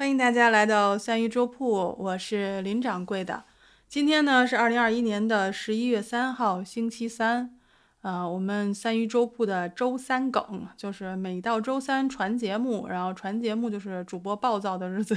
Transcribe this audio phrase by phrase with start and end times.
[0.00, 3.44] 欢迎大家来到三鱼粥铺，我是林掌柜的。
[3.86, 7.54] 今天呢是二零二一年的十一月三号，星期三。
[8.00, 15.14] 呃，我们三鱼粥铺的周三梗就是每到周三传节目，然后传节目就是主播暴躁的日子，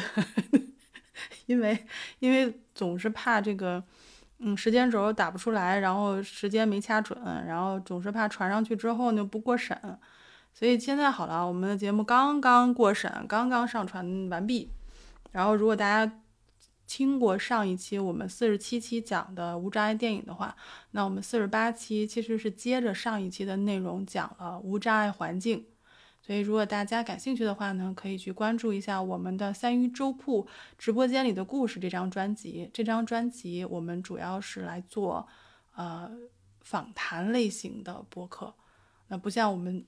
[1.47, 1.85] 因为
[2.19, 3.81] 因为总是怕这个，
[4.39, 9.97] 嗯，时间轴打不出来，然后时间没掐准，然后总是怕传上去之后呢不过审。
[10.53, 14.69] 所以现在好了，我们的节目刚刚过审，刚刚上传完毕。
[15.31, 16.21] 然后，如果大家
[16.85, 20.55] 听过上一期我们四十七期讲的无障碍电影的话，
[20.91, 25.65] 那我们四十八期其实是接着上一期的内容讲了无障碍环境。
[26.21, 32.69] 所以，如果大家感兴趣的话呢，可以去关注一下我们的三鱼粥铺直播间里的故事这张专辑。
[32.71, 35.27] 这张专辑我们主要是来做
[35.75, 36.11] 呃
[36.61, 38.53] 访谈类型的播客，
[39.07, 39.83] 那不像我们。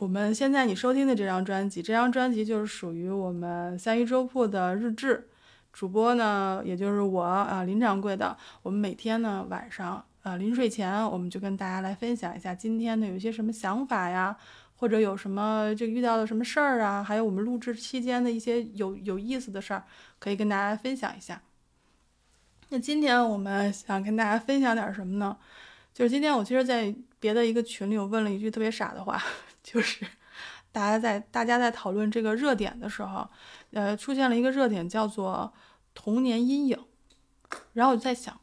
[0.00, 5.28] 我们现在你收听的这张专辑，这张专辑就是属于我们三鱼粥铺的日志。
[5.74, 8.34] 主播呢，也就是我啊，林掌柜的。
[8.62, 14.34] 我们每天呢晚上啊临睡前，我们就跟大家来分享一下今天的有些什么想法呀，
[14.76, 19.84] 或者有什么这遇到的什么事儿啊，还有我们录制期间的一些有有意思的事儿，
[20.18, 21.42] 可以跟大家分享一下。
[22.70, 25.36] 那今天我们想跟大家分享点什么呢？
[25.92, 29.22] 就是今天我其实，在别的一个群里，我问了一句特别傻的话。
[29.62, 30.06] 就是
[30.72, 33.28] 大家在大家在讨论这个热点的时候，
[33.72, 35.52] 呃，出现了一个热点叫做
[35.94, 36.78] 童年阴影，
[37.72, 38.40] 然后我就在想，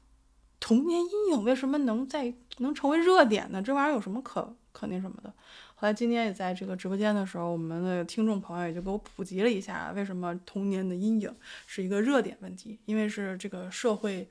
[0.59, 3.61] 童年阴影为什么能在能成为热点呢？
[3.61, 5.33] 这玩意儿有什么可可那什么的？
[5.79, 12.79] 后来今天也在这个直播间的时候，我们的听众朋友也就给我普及了一下，为什么童年的阴影是一个热点问题？
[12.85, 14.27] 因为是这个社会，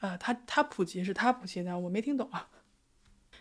[0.00, 2.46] 呃，他他普及是他普及的，我没听懂啊，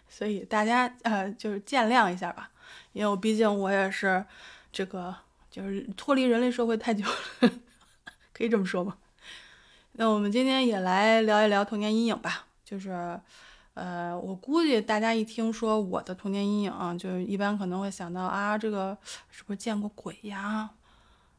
[0.08, 2.50] 所以大家呃就是见谅一下吧。
[2.94, 4.26] 因为我毕竟我也是，
[4.72, 5.16] 这个
[5.50, 7.06] 就是脱离人类社会太久
[7.42, 7.52] 了，
[8.34, 8.98] 可以这么说吗？
[9.94, 12.46] 那我们今天也来聊一聊童年阴影吧。
[12.64, 13.20] 就是，
[13.74, 18.98] 呃，我估计大家一听说我的童年阴影，就一般可能会想到啊，这个
[19.30, 20.70] 是不是见过鬼呀？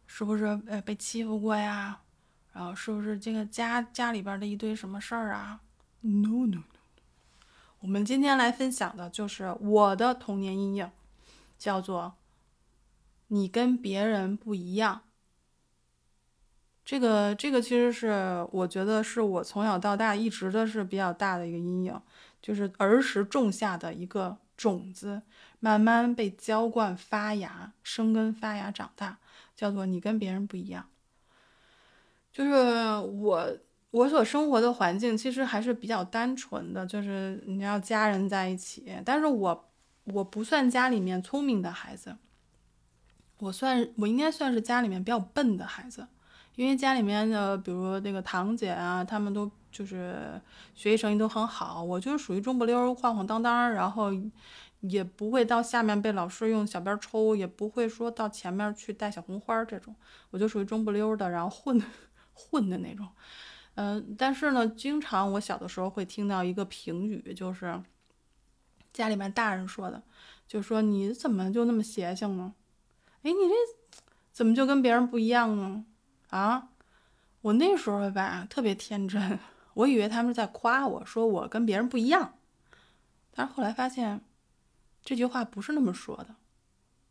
[0.07, 2.01] 是不是呃被欺负过呀？
[2.53, 5.61] 然后是不是这个家家里边的一堆什么事儿啊
[6.01, 6.63] ？No No No，
[7.81, 10.91] 我们今天来分享的就是我的童年阴影。
[11.59, 12.15] 叫做
[13.27, 15.03] 你跟别人不一样。
[16.83, 22.01] 这个这个其实是我觉得是我从小到大一直的是比较大的一个阴影，
[22.41, 25.21] 就是儿时种下的一个种子，
[25.61, 29.19] 慢慢被浇灌发芽、生根发芽长大，
[29.55, 30.89] 叫做你跟别人不一样。
[32.33, 32.53] 就是
[32.97, 33.59] 我
[33.91, 39.67] 我所生活的环境其实还是比较单纯的，就是你要家人在一起，但是我。
[40.15, 42.17] 我不算家里面聪明的孩子，
[43.39, 46.07] 我算我应该算是家里面比较笨的孩子，
[46.57, 50.41] 因为家里面的比如那个堂姐啊，他们都就是
[50.75, 54.11] 学习成绩都很好，我就是属于中不溜、晃晃荡荡，然后
[54.81, 59.95] 也不会到下面被老师用小鞭抽，也不会说到前面去带小红花这种，
[60.31, 61.83] 我就属于中不溜的，然后混
[62.33, 63.07] 混的那种。
[63.75, 67.81] 嗯，但是呢，经常我小的时候会听到一个评语，就是。
[68.93, 70.03] 家里面大人说的，
[70.47, 72.55] 就说你怎么就那么邪性呢？
[73.23, 73.55] 哎，你这
[74.33, 75.85] 怎么就跟别人不一样呢？
[76.31, 76.71] 啊，
[77.43, 79.39] 我那时候吧特别天真，
[79.75, 82.35] 我以为他们在夸我说我跟别人不一样，
[83.33, 84.21] 但是后来发现
[85.05, 86.35] 这句话不是那么说的，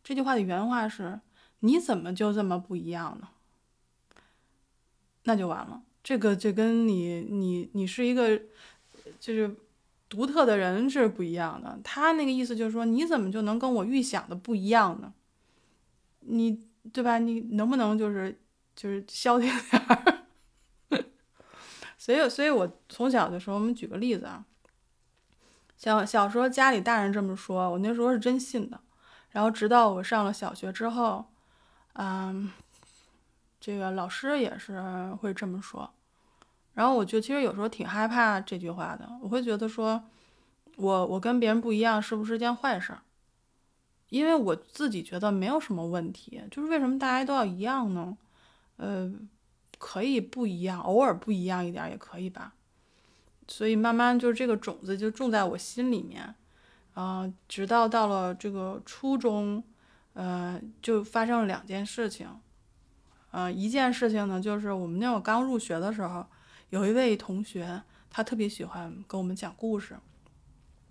[0.04, 1.22] 这句话的原话是
[1.60, 3.30] 你怎么就这么不一样呢？
[5.24, 8.42] 那就完了，这个就跟你你你是一个
[9.20, 9.56] 就是。
[10.10, 15.14] 独特的人是不一样的，他那个意思就是说，你怎么就能跟我预想的不一样呢？
[16.22, 17.18] 你对吧？
[17.18, 18.40] 你能不能就是
[18.76, 20.24] 就是消停点儿？
[21.98, 24.46] 所以，所以我从小的时候，我们举个例子啊，
[25.76, 28.80] 小小时候家里大人这么说，我那时候是真信的。
[29.32, 31.26] 然后直到我上了小学之后，
[31.94, 32.52] 嗯，
[33.60, 35.94] 这个老师也是会这么说。
[36.78, 40.04] 然后我就其实有时候挺害怕这句话的，我会觉得说，
[40.76, 42.94] 我我跟别人不一样是不是件坏事？
[44.10, 48.16] 因为我自己觉得没有什么问题，就是为什么大家都要一样呢？
[48.76, 49.12] 呃，
[49.80, 52.54] 可以不一样，偶尔不一样一点也可以吧。
[53.48, 56.36] 所以慢慢就是这个种子就种在我心里面，
[56.94, 59.64] 啊，直到到了这个初中，
[60.14, 62.30] 呃，就发生了两件事情，
[63.32, 66.24] 呃，一件事情呢就是我们那会刚入学的时候。
[66.70, 69.96] 有一位同学，他特别喜欢跟我们讲故事，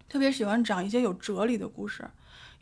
[0.08, 2.08] 特别喜欢讲一些有哲理的故事。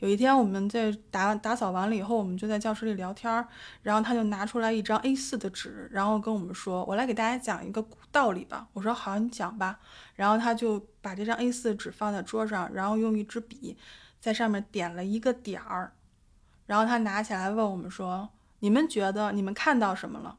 [0.00, 3.46] 有一天我们在打打扫完了以后，我们就在教室里聊天儿，
[3.82, 9.78] 然后他就拿出来一张 A4 的纸，然后跟我们说：“我来给大家讲一个道理吧。”我说：“好，你讲吧。”
[10.16, 13.76] 然后他就把这张 A4 纸放在桌上，然后用一支笔
[14.20, 15.92] 在上面点了一个点儿，
[16.66, 18.28] 然后他拿起来问我们说
[18.58, 20.36] ：“你们觉得你们看到什么了？”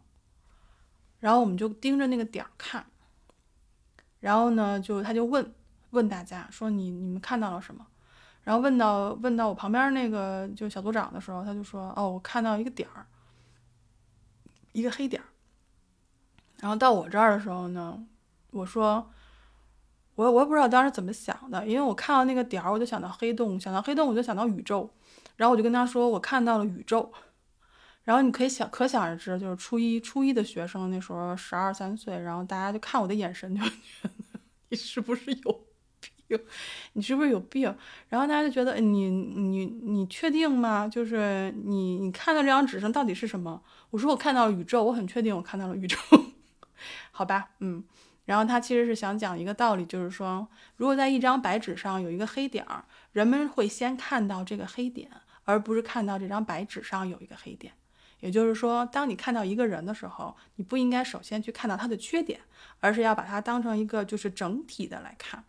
[1.25, 2.85] 然后我们就盯着那个点儿看，
[4.19, 5.55] 然后呢，就他就问
[5.89, 7.83] 问大家说：“你你们看到了什么？”
[8.45, 13.07] 然后问到问到我旁边那个就小组长的时候，他就说：“哦，我看到一个点儿，
[14.71, 15.25] 一个黑点儿。”
[16.61, 18.05] 然后到我这儿的时候呢，
[18.51, 19.09] 我说
[20.13, 24.87] ：“我我也不知道当时怎么想的，因为我看到那个点儿，我就想到黑洞，想到黑洞我就想到宇宙。
[25.37, 27.11] 然后我就跟他说，我看到了宇宙。
[28.05, 33.69] 然后你可以想可想而知，就是初一初一的学生那时候十二三岁，然后大家就看我的眼神就 觉
[34.03, 34.09] 得
[34.69, 36.39] 你是不是有病。”
[36.93, 37.63] 你是不是有病？
[38.09, 40.87] 然后大家就觉得你你你确定吗？
[40.87, 43.61] 就是你你看到这张纸上到底是什么？
[43.91, 45.97] 我说我看到了宇宙，我很确定我看到了宇宙。
[47.11, 47.83] 好吧，嗯。
[48.25, 50.47] 然后他其实是想讲一个道理，就是说，
[50.77, 55.11] 如果在一张白纸上有一个黑点儿，人们会先看到这个黑点，
[55.43, 57.71] 而不是看到这张白纸上有一个黑点。
[58.25, 62.39] 也就是说，当你看到一个人的时候，你不应该首先去看到他的缺点，
[62.79, 65.43] 而是要把它当成一个就是整体的来看。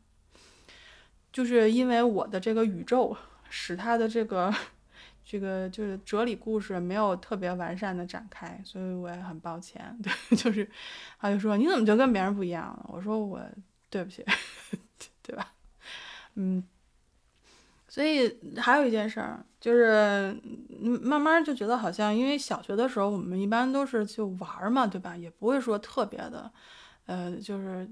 [1.32, 3.16] 就是因为我的这个宇宙
[3.48, 4.54] 使他的这个
[5.24, 9.82] 这个就是哲理故事没有特别完善的展开，所以我也很抱歉。
[10.02, 10.70] 对，就是
[11.18, 12.86] 他就说你怎么就跟别人不一样了？
[12.88, 13.40] 我说我
[13.88, 14.22] 对不起，
[15.22, 15.54] 对吧？
[16.34, 16.62] 嗯，
[17.96, 20.38] 所以还有一件事儿就是，
[21.00, 25.16] 慢慢就觉得好像，因为小学的时候我们一般都是就玩嘛，对吧？
[25.16, 26.52] 也不会说特别的，
[27.06, 27.88] 呃，就是。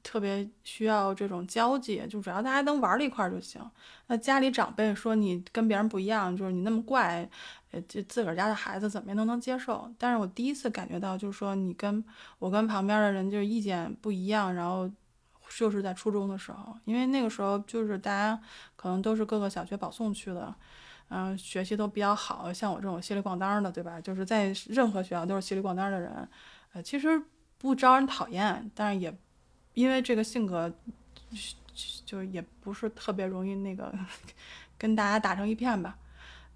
[0.00, 3.60] 特别需要这种交际，就只要大家能玩到一块儿就行。
[4.06, 7.28] 那家里长辈说你跟别人不一样，就是你那么怪，
[7.72, 9.92] 呃，就自个儿家的孩子怎么样都能接受。
[9.98, 12.02] 但是我第一次感觉到，就是说你跟
[12.38, 14.88] 我跟旁边的人就是意见不一样，然后
[15.56, 18.40] 就是在初中的时候，因为那个时候就是大家
[18.76, 20.54] 可能都是各个小学保送去的，
[21.08, 24.00] 嗯，学习都比较好，像我这种稀里咣当的，对吧？
[24.00, 26.28] 就是在任何学校都是稀里咣当的人，
[26.72, 27.22] 呃，其实
[27.56, 29.16] 不招人讨厌，但是也。
[29.74, 30.72] 因为这个性格，
[32.04, 33.94] 就也不是特别容易那个
[34.76, 35.96] 跟大家打成一片吧。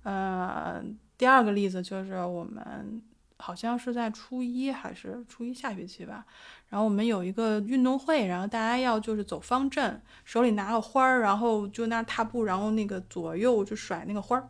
[0.02, 0.82] 呃，
[1.16, 3.00] 第二个例子就是我们
[3.42, 6.24] 好像是在初一还是初一下学期吧，
[6.68, 14.48] 然后我们有一个运动会，然后大家要就是走方阵，手里拿个花儿，然后就那踏步，然后那个左右就甩那个花儿，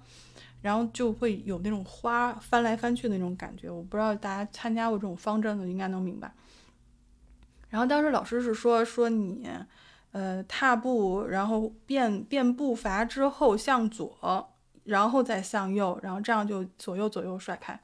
[0.61, 3.71] 然后就会有那种花翻来翻去的那种感觉。
[3.71, 6.31] 我不知道大家参加过这种方阵的应该能明白。
[7.71, 9.49] 然后当时老师是说说你，
[10.11, 14.51] 呃，踏步，然后变变步伐之后向左，
[14.85, 17.81] 然后再向右，然后这样就左右左右甩开。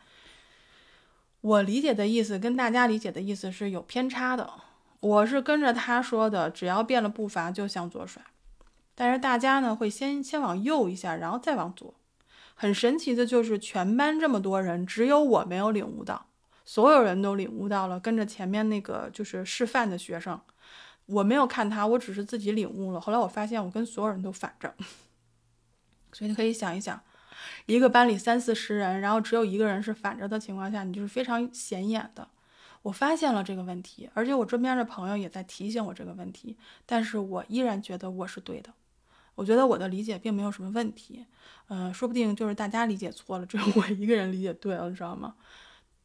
[1.40, 4.50] 我理解的意思跟大家理解的意思是有偏差的。
[5.00, 8.20] 我是跟着他说的，只要变了步伐就向左甩，
[8.94, 11.94] 但是大家呢会先先往右一下，然后再往左。
[12.56, 16.26] 很神奇的就是全班这么多人，只有我没有领悟到。
[16.64, 20.38] 所有人都领悟到了，跟着前面那个就是示范的学生，
[21.06, 23.00] 我没有看他，我只是自己领悟了。
[23.00, 24.74] 后来我发现我跟所有人都反着，
[26.12, 27.00] 所以你可以想一想，
[27.66, 32.28] 一个班里三四十人，然后只有一个人是反着的情况下，你就是非常显眼的。
[32.82, 38.72] 我发现了这个问题，而且我身边的朋友也在提醒我这个问题，但是我依然觉得我是对的。
[39.34, 41.24] 我觉得我的理解并没有什么问题，
[41.68, 45.34] 嗯，说不定就是大家理解错了，只有我一个人理解对了，你知道吗？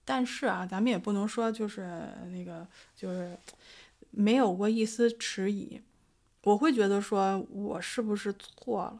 [0.06, 3.38] 但是啊，咱们也不能说就是那个，就是
[4.12, 5.82] 没有过一丝迟疑。
[6.44, 9.00] 我会觉得说，我是不是错了？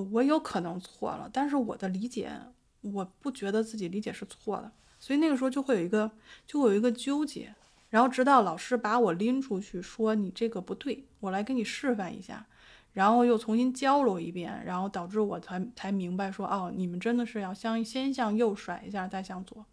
[0.00, 2.32] 我有可能错了，但是我的理解，
[2.80, 4.70] 我不觉得自己理解是错的。
[4.98, 6.10] 所以那个时候就会有一个，
[6.46, 7.54] 就会有一个纠结。
[7.90, 12.44] 然后直到老师把我拎出去说你这个不对，我来给你示范一下，
[12.92, 19.64] 然后又重新教了我一遍，然后导致我才才明白说，哦，你们真的是要向先向右甩一下，再向左。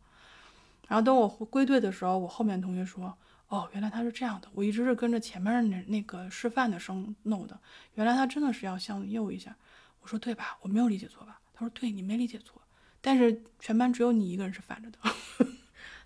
[0.88, 3.18] 然后等我归队的时候，我后面同学说
[3.50, 4.48] ：“哦，原来他是这样的。
[4.54, 7.58] 我一直是跟着前面那那个示范的声弄的。
[7.96, 9.56] 原来他真的是要向右一下。”
[10.02, 10.58] 我说：“对吧？
[10.62, 12.62] 我没有理解错吧？”他说：“对，你没理解错。
[13.00, 15.00] 但是全班只有你一个人是反着的。”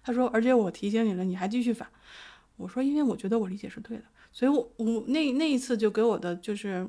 [0.03, 1.89] 他说：“而且我提醒你了，你还继续反。”
[2.57, 6.87] 我说：“因为我觉得我理解是对的。”所以，我我那那一次就给我的就是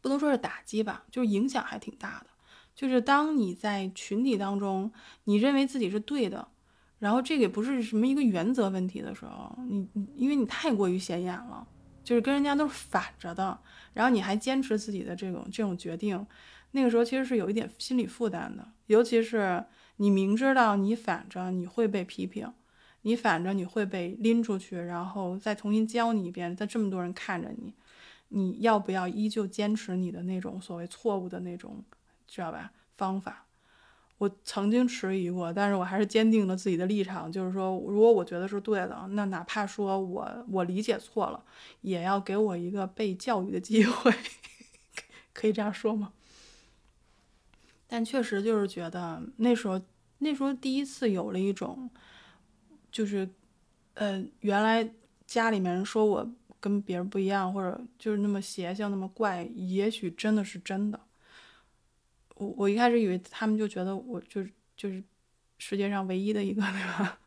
[0.00, 2.26] 不能说是打击吧，就是影响还挺大的。
[2.74, 4.90] 就是当你在群体当中，
[5.24, 6.48] 你认为自己是对的。
[6.98, 11.66] 然后这个也不是什么一个原则问题的时候，你因为你太过于显眼了，
[12.04, 13.58] 就是跟人家都是反着的，
[13.94, 16.26] 然后你还坚持自己的这种这种决定，
[16.72, 19.64] 那个时候其实是有一点心理负担的，尤其是
[19.96, 22.52] 你明知道你反着你会被批评，
[23.02, 27.74] 你反着你会被拎出去，然后再重新教你一遍，在这么多人看着你，
[28.28, 31.84] 你要不要依旧坚持你的那种所谓错误的那种，
[32.26, 32.72] 知道吧？
[32.96, 33.46] 方法？
[34.22, 41.44] 我曾经迟疑过，但是我还是坚定了自己的立场，就是说，如果我觉得是对的，那哪怕说我我理解错了，
[41.80, 44.14] 也要给我一个被教育的机会，
[45.34, 46.12] 可以这样说吗？
[47.88, 49.82] 但确实就是觉得那时候
[50.18, 51.90] 那时候第一次有了一种，
[52.92, 53.28] 就是，
[53.94, 54.88] 呃，原来
[55.26, 61.00] 家里面人说我跟别人不一样，或者就是那么邪性那么怪，也许真的是真的。
[62.36, 65.02] 我我一开始以为他们就觉得我就是就是
[65.58, 67.18] 世界上唯一的一个， 对吧？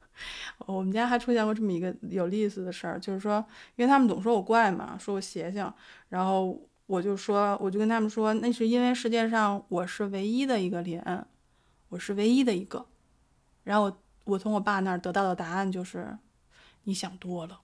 [0.66, 3.46] 我们家还出现过这么一个有意思的事儿，就是说，
[3.76, 5.72] 因为他们总说我怪嘛，说我邪性，
[6.10, 11.26] 然后我就说，我就跟他们说，那是因为世界上我是唯一的一个脸，
[11.90, 12.86] 我是唯一的一个。
[13.64, 13.92] 然后
[14.24, 16.18] 我从我爸那儿得到的答案就是，
[16.84, 17.62] 你想多了。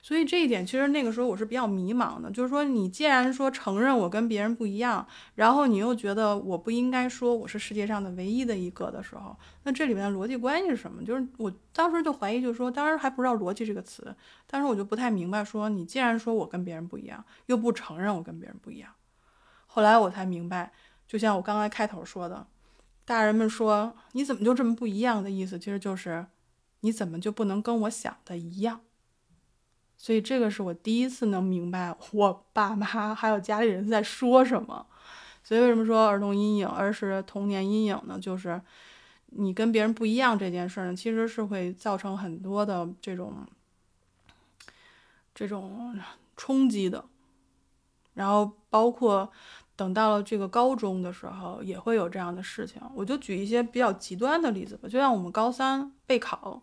[0.00, 11.04] 所以这一点其实那个时候我是比较迷茫的，就是说你既然说承认我跟别人不一样，然后你又觉得我不应该说我是世界上的唯一的一个的时候，那这里面的逻辑关系是什么？
[11.04, 14.14] 就是我当时就怀疑，就是说当时还不知道逻辑这个词，
[14.46, 18.90] 但是我就不太明白，说你既然说我跟别人不一样，又不承认我跟别人不一样，
[19.66, 20.72] 后来我才明白，
[21.06, 22.46] 就像我刚才开头说的，
[23.04, 26.26] 大人们说你怎么就这么不一样的意思，其实就是
[26.80, 28.80] 你怎么就不能跟我想的一样。
[30.02, 34.84] 所以这个是我第一次能明白我爸妈还有家里人在说什么。
[35.44, 38.18] 所以为什么说儿童阴影，而是童年阴影呢？
[38.18, 38.60] 就是
[39.26, 43.46] 你跟别人不一样这件事呢，其实是会造成很多的这种
[45.32, 45.96] 这种
[46.36, 47.04] 冲击的。
[48.14, 49.30] 然后包括
[49.76, 52.82] 等到了这个高中的时候，也会有这样的事情。
[52.96, 56.60] 我就举一些比较极端的例子吧，就像我们高三备考。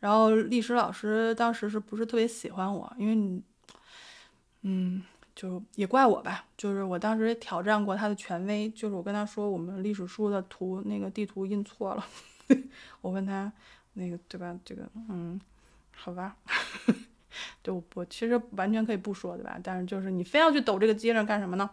[0.00, 2.92] 然后历史老师当时是不是特别喜欢我？
[2.98, 3.42] 因为，
[4.62, 5.02] 嗯，
[5.34, 6.44] 就也怪我吧。
[6.56, 12.06] 就是我当时挑战过他的权威，就是我跟他说我们历史书的图那个地图印错了。
[13.00, 13.50] 我问他
[13.94, 14.56] 那个对吧？
[14.64, 15.40] 这个嗯，
[15.92, 16.36] 好吧，
[17.62, 19.58] 对我我其实完全可以不说对吧？
[19.62, 21.68] 但是就是你非要去抖这个机灵干什么呢？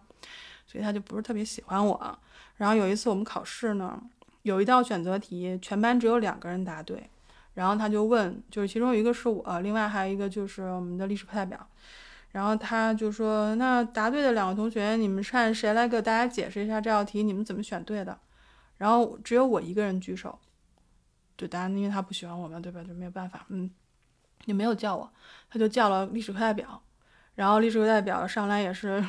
[0.65, 2.19] 所以他就不是特别喜欢我。
[2.55, 4.01] 然后有一次我们考试呢，
[4.43, 7.09] 有一道选择题，全班只有两个人答对。
[7.53, 11.67] 然后他就问，就是其中有一个是我，另外还有一个就是我们的历史课代表。
[12.31, 18.17] 然后他就说：“那答对的两个同学，你们看谁来给大家解释一下这道题，你们怎么选对的？”
[18.77, 20.39] 然后只有我一个人举手，
[21.37, 22.83] 就答案，因为他不喜欢我们，对吧？
[22.83, 23.69] 就没有办法，嗯，
[24.45, 25.07] 也没有叫我，
[25.47, 26.81] 他就叫了历史课代表。
[27.35, 29.05] 然后历史课代表上来也是，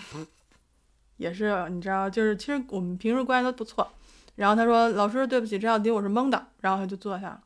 [1.17, 3.91] 也是你知道，就是其实我们平时关系都不错。
[4.35, 7.41] 然后他说：“老师，对不起，这道题我是蒙的。”然后他就坐下了。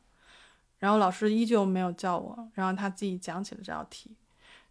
[0.79, 4.11] 然后老师依旧没有叫我，然后他自己讲起了这道题，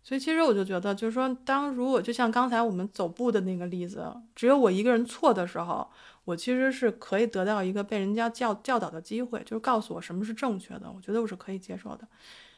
[0.03, 5.88] 所以其实我就觉得，就是说，当如果就像刚才我们走步的那个例子，只有我一个人错的时候，
[6.25, 12.09] 我其实是可以得到一个被人家教教导的机会，就是告诉我什么是正确的，我觉得我是可以接受的。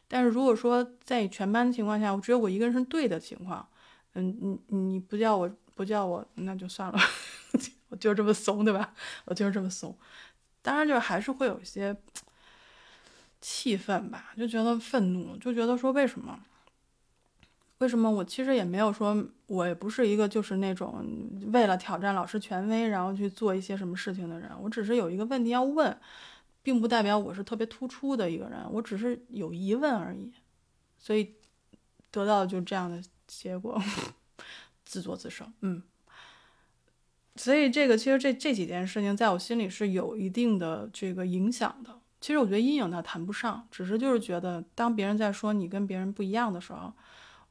[0.06, 3.66] 但是如果说在全班情况下，我只有我一个人是对的情况，
[4.14, 6.98] 嗯，你你不叫我不叫我，那就算了，
[7.90, 8.94] 我就是这么怂，对吧？
[9.24, 9.96] 我就是这么怂。
[10.62, 11.96] 当然，就是还是会有一些。
[13.40, 16.38] 气愤吧，就觉得愤怒，就觉得说为什么？
[17.78, 21.02] 为什么我其实也没有说，我也不是一个就是那种
[21.50, 24.50] 为了挑战老师权威然后去做一些什么事情的人。
[24.60, 25.98] 我只是有一个问题要问，
[26.62, 30.30] 并不代表我是特别突出的一个人，我只是有疑问而已。
[30.98, 31.36] 所以
[32.10, 33.82] 得到就这样的结果，
[34.84, 35.46] 自作自受。
[35.62, 35.82] 嗯，
[37.36, 41.98] 所以这个其实这这几件事情在我心里是有一定的这个影响的。
[42.20, 46.92] 其实我觉得阴影它谈不上，只是就是觉得，当别人在说你跟别人不一样的时候，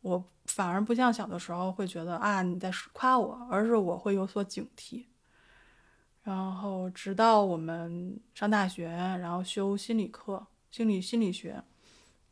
[0.01, 5.05] 我反而不像小的时候会觉得啊你在夸我，而是我会有所警惕。
[6.21, 11.63] 然后直到我们上大学，然后修心理课，心理心理学，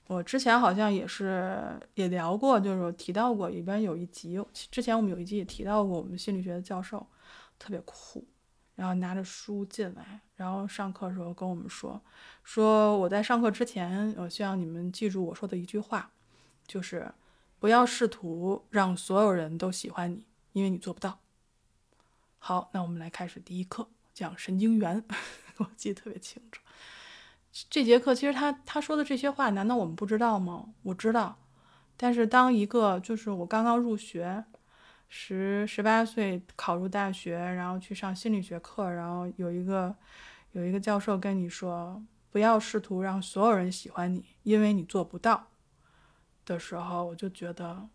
[0.08, 7.08] 我之前好像也是也聊过，就是提到过，里边有一集，之前我们有一集也提到过，我们心理学的教授
[7.58, 8.24] 特别酷。
[8.77, 12.00] 然后拿着书进来，然后上课的时候跟我们说
[12.46, 16.12] ：“说我在上课之前，我希望你们记住我说的一句话，
[16.67, 17.12] 就是
[17.60, 21.19] 不要试图让所有人都喜欢你，因为你做不到。”
[22.38, 25.03] 好，那我们来开始第一课，讲神经元。
[25.57, 26.62] 我记得特别清楚。
[27.72, 30.69] 这节课其实他他说的这些话，难道我们不知道吗？
[30.84, 31.39] 我知道，
[31.98, 34.46] 但是当一个就是我刚刚入学，
[35.10, 39.96] 十十八岁考入大学，然后去上心理学课，然后有一个
[40.52, 45.48] 有一个教授跟你说，不要试图让所有人喜欢你，因为你做不到
[46.46, 47.88] 的时候，我就觉得，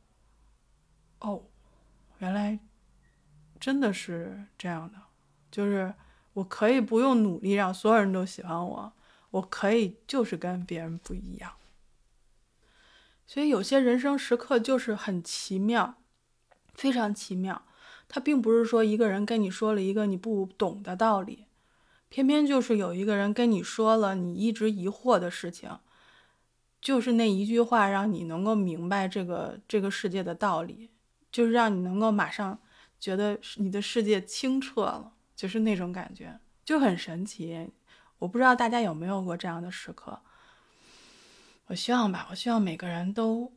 [1.21, 1.43] 哦，
[2.19, 2.59] 原来
[3.61, 4.99] 真的是这样的，
[5.51, 5.95] 就是
[6.33, 8.93] 我可以不用努力让所有人都喜欢我，
[9.31, 11.53] 我可以就是跟别人不一样。
[13.27, 15.99] 所以有些人生时刻就是很奇妙。
[16.75, 17.63] 非常奇妙，
[18.09, 21.47] 他并不是说一个人跟你说了一个你不懂的道理，
[22.09, 25.79] 偏偏就是有一个人跟你说了你一直疑惑的事情，
[26.81, 30.91] 就是那一句话让你能够明白这个这个世界的道理，
[31.31, 32.59] 就是让你能够马上
[32.99, 37.71] 觉得你的世界清澈了，就是那种感觉就很神奇。
[38.19, 40.21] 我不知道大家有没有过这样的时刻，
[41.67, 43.53] 我希望吧，我希望每个人都。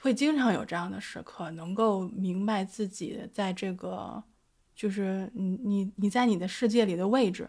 [0.00, 4.22] 会经常有这样的时刻，能够明白自己在这个，
[4.74, 7.48] 就是你你你在你的世界里的位置，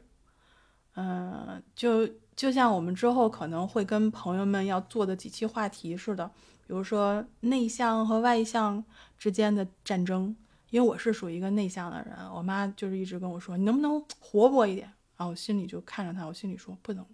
[0.96, 6.26] 嗯，就就像我们之后可能会跟朋友们要做的几期话题似的，
[6.66, 8.84] 比如说内向和外向
[9.18, 10.36] 之间的战争，
[10.72, 14.92] 因为我是属于一个内向的人，我妈就是一直跟我说，你能不能活泼一点。
[15.18, 17.06] 然后我心里就看着他，我心里说不能，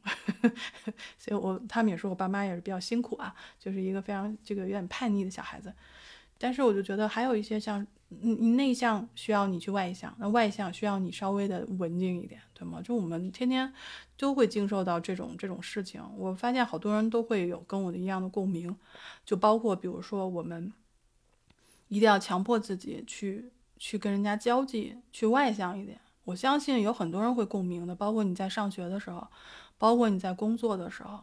[1.18, 5.74] 所以我他们也说我爸妈也是比较辛苦啊，就是一个非常这个有点叛逆的小孩子。
[6.38, 12.82] 但是我就觉得还有一些像你内向需要你去外向，那外向需要你稍微的文静一点，对吗？
[12.82, 13.74] 就我们天天
[14.18, 16.04] 都会经受到这种这种事情。
[16.18, 18.76] 我发现好多人都会有跟我的一样的共鸣，
[19.24, 20.74] 就包括比如说我们
[21.88, 25.98] 一定要强迫自己去去跟人家交际，去外向一点。
[26.26, 29.28] 我相信有很多人会共鸣的，包括你在上学的时候，
[29.78, 31.20] 包括你在工作的时候，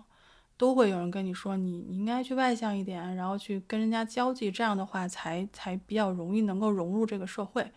[0.58, 7.72] 都会有人跟你说你你应该去外向一点，然后去跟人家交际，这样的话才才比较容易能够融入这个社会。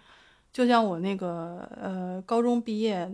[0.51, 3.10] 就像我那个呃高中毕业，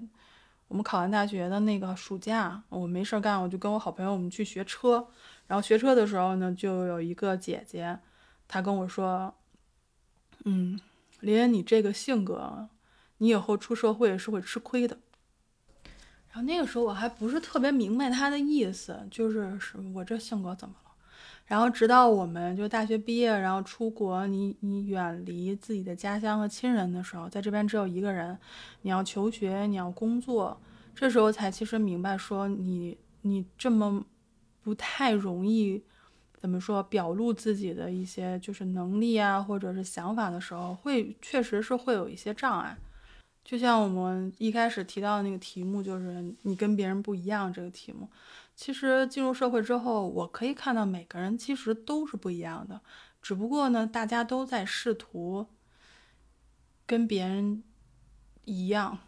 [0.67, 5.07] 我们考完大学的那个暑假，我没事干，我就跟我好朋友我们去学车，
[5.45, 7.99] 然后学车的时候呢，就有一个姐姐，
[8.47, 9.33] 她跟我说，
[10.45, 10.79] 嗯，
[11.19, 12.67] 林你这个性格。
[13.19, 14.97] 你以后出社会是会吃亏的。
[16.27, 20.91] 然后那个时候我还不是特别明白他的意思，就是是我这性格怎么了？
[21.45, 28.37] 然后直到我们就大学毕业，然后出国，你你远离自己的家乡和亲人的时候，在这边只有一个人，
[28.83, 30.61] 你要求学，你要工作，
[30.93, 34.05] 这时候才其实明白说你你这么
[34.61, 35.83] 不太容易
[36.39, 42.77] 怎么说表露自己的一些就是能力啊，或者是想法的时候，会确实是会有一些障碍。
[43.43, 48.07] 就像我们一开始提到的那个题目，就是你跟别人不一样这个题目。
[48.55, 52.81] 其实进入社会之后，我可以看到每个人其实都是不一样的，
[53.21, 55.47] 只不过呢，大家都在试图
[56.85, 57.63] 跟别人
[58.45, 58.99] 一样。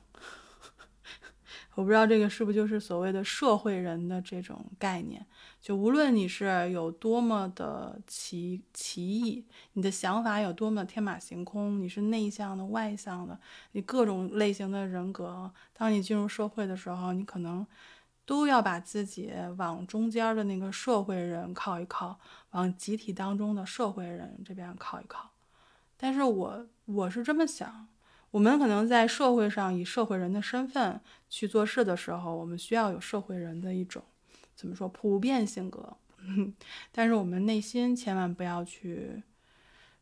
[1.76, 5.26] 我不知道这个是不是就是所谓的社会人的这种概念。
[5.62, 13.40] 就无论你是有多么的奇奇异，你的想法有多么天马行空，你是内向的、外向的，
[13.74, 17.66] 你各种类型的人格，当你进入社会的时候，你可能
[18.26, 22.20] 都要把自己往中间的那个社会人靠一靠，
[22.52, 25.30] 往集体当中的社会人这边靠一靠。
[25.96, 27.88] 但是我我是这么想。
[28.32, 34.02] 我们可能在社会上以社会人的身份去做事的时候，我们需要有社会人的一种
[34.62, 35.98] 怎么说普遍性格，
[36.94, 39.24] 但是我们内心千万不要去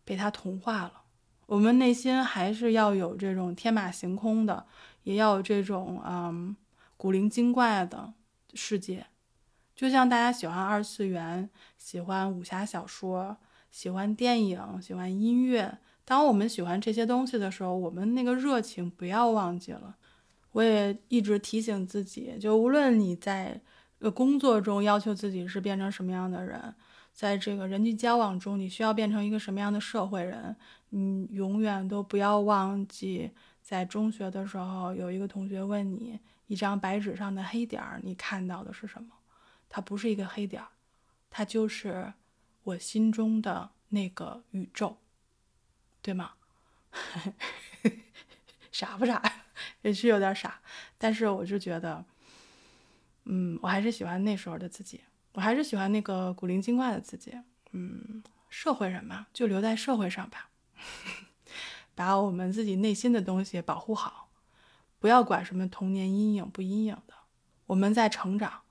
[0.03, 1.03] 被他同化了。
[1.45, 4.65] 我们内心还是要有这种天马行空的，
[5.03, 6.53] 也要有这种嗯
[6.97, 8.13] 古灵精怪的
[8.53, 9.05] 世界。
[9.73, 13.37] 就像大家喜欢二次元，喜欢武侠小说，
[13.71, 15.77] 喜欢电影，喜欢音乐。
[16.03, 19.95] 当我们喜欢这些东西的时候，我们那个热情不要忘记了。
[20.51, 23.61] 我也一直提醒自己，就无论你在
[23.99, 26.73] 呃工作中要求自己是变成什么样的人，
[27.13, 30.55] 在这个人际交往中你需要变成一个什么样的社会人，
[30.89, 33.31] 你永远都不要忘记，
[33.61, 39.09] 在中学的时候有一个同学问你，一张白纸上的黑点儿，你看到的是什么？
[39.69, 40.69] 它不是一个黑点儿，
[41.29, 42.13] 它就是
[42.63, 44.97] 我心中的那个宇宙。
[46.01, 46.31] 对吗？
[48.71, 49.21] 傻不傻？
[49.83, 50.61] 也是有点傻，
[50.97, 52.05] 但是我就觉得，
[53.31, 55.01] 嗯，我还是喜欢那时候的自己，
[55.33, 57.31] 我还是喜欢那个古灵精怪的自己。
[57.71, 60.49] 嗯，社会人嘛，就留在社会上吧，
[61.93, 64.31] 把我们自己内心的东西保护好，
[64.97, 67.13] 不要管什么童年阴影不阴影的。
[67.67, 68.63] 我们在成长，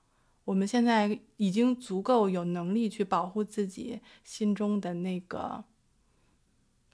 [0.43, 5.63] 我们现在已经足够有能力去保护自己心中的那个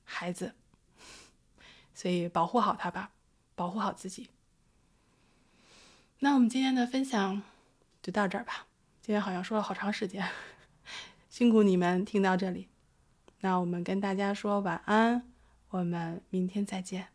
[0.03, 0.53] 孩子，
[1.95, 3.09] 所以保护好他吧，
[3.55, 4.29] 保护好自己。
[6.19, 7.41] 那我们今天的分享
[8.05, 8.67] 就到这儿吧。
[9.01, 10.23] 今天好像说了好长时间，
[11.27, 12.69] 辛苦你们听到这里。
[13.39, 15.27] 那我们跟大家说晚安，
[15.69, 17.07] 我们明天再见。